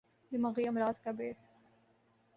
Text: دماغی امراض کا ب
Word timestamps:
دماغی 0.31 0.67
امراض 0.67 0.99
کا 0.99 1.11
ب 1.11 1.21